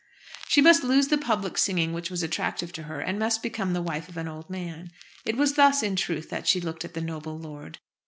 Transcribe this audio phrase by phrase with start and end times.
[0.47, 3.83] She must lose the public singing which was attractive to her, and must become the
[3.83, 4.89] wife of an old man.
[5.25, 7.77] It was thus in truth that she looked at the noble lord.